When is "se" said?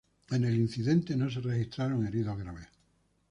1.29-1.41